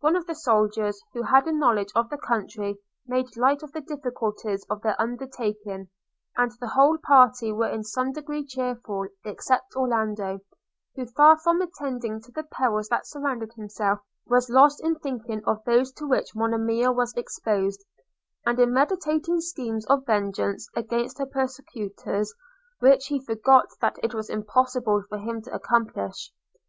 One 0.00 0.16
of 0.16 0.26
the 0.26 0.34
soldiers, 0.34 1.00
who 1.12 1.22
had 1.22 1.46
a 1.46 1.52
knowledge 1.52 1.92
of 1.94 2.10
the 2.10 2.16
country, 2.18 2.78
made 3.06 3.36
light 3.36 3.62
of 3.62 3.70
the 3.70 3.80
difficulties 3.80 4.66
of 4.68 4.82
their 4.82 5.00
undertaking; 5.00 5.90
and 6.36 6.50
the 6.58 6.66
whole 6.70 6.98
party 6.98 7.52
were 7.52 7.68
in 7.68 7.84
some 7.84 8.10
degree 8.10 8.44
cheerful, 8.44 9.06
except 9.24 9.76
Orlando, 9.76 10.40
who, 10.96 11.06
far 11.06 11.38
from 11.38 11.62
attending 11.62 12.20
to 12.22 12.32
the 12.32 12.42
perils 12.42 12.88
that 12.88 13.06
surrounded 13.06 13.52
himself, 13.52 14.00
was 14.26 14.50
lost 14.50 14.82
in 14.82 14.96
thinking 14.96 15.40
of 15.44 15.62
those 15.62 15.92
to 15.92 16.04
which 16.04 16.34
Monimia 16.34 16.90
was 16.90 17.14
exposed; 17.16 17.84
and 18.44 18.58
in 18.58 18.72
meditating 18.74 19.40
schemes 19.40 19.86
of 19.86 20.04
vengeance 20.04 20.68
against 20.74 21.18
her 21.20 21.26
persecutors, 21.26 22.34
which 22.80 23.06
he 23.06 23.24
forgot 23.24 23.66
that 23.80 23.98
it 24.02 24.14
was 24.14 24.28
impossible 24.28 25.04
for 25.08 25.18
him 25.18 25.40
to 25.42 25.54
accomplish. 25.54 26.32